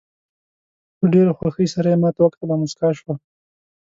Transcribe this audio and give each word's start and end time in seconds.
په 0.97 1.05
ډېره 1.13 1.31
خوښۍ 1.37 1.67
سره 1.75 1.87
یې 1.91 1.97
ماته 2.03 2.21
وکتل 2.23 2.47
او 2.53 2.59
موسکاه 2.61 2.93
شوه. 2.99 3.13